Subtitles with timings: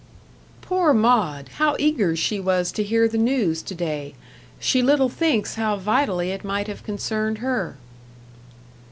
[0.63, 1.47] "Poor Maud!
[1.57, 4.15] how eager she was to hear the news to day.
[4.59, 7.77] She little thinks how vitally it might have concerned her."